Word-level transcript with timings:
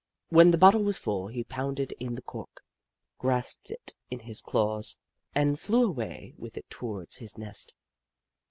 When 0.29 0.49
the 0.49 0.57
bottle 0.57 0.81
was 0.81 0.97
full, 0.97 1.27
he 1.27 1.43
pounded 1.43 1.91
in 1.99 2.15
the 2.15 2.23
cork, 2.23 2.63
grasped 3.19 3.69
it 3.69 3.93
in 4.09 4.21
his 4.21 4.41
claws, 4.41 4.97
and 5.35 5.59
flew 5.59 5.85
away 5.85 6.33
with 6.39 6.57
it 6.57 6.67
towards 6.71 7.17
his 7.17 7.37
nest. 7.37 7.75